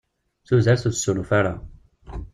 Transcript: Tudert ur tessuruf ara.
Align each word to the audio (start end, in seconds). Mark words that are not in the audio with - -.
Tudert 0.45 0.83
ur 0.87 0.93
tessuruf 0.93 1.31
ara. 1.39 1.53